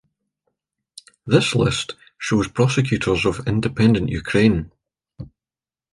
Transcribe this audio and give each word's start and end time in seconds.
This 1.27 1.53
list 1.53 1.93
shows 2.17 2.47
prosecutors 2.47 3.23
of 3.23 3.45
independent 3.47 4.09
Ukraine. 4.09 4.71